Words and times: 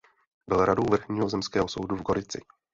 Byl 0.47 0.65
radou 0.65 0.83
vrchního 0.91 1.29
zemského 1.29 1.67
soudu 1.67 1.95
v 1.95 2.01
Gorici. 2.01 2.41